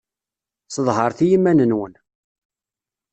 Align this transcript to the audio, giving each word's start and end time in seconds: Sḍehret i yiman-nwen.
Sḍehret 0.75 1.19
i 1.25 1.27
yiman-nwen. 1.29 1.93